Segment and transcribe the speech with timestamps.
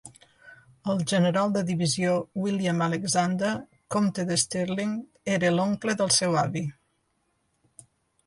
[0.91, 2.13] El general de divisió
[2.45, 3.51] William Alexander,
[3.95, 4.95] comte de Stirling,
[5.37, 6.65] era l'oncle del seu avi.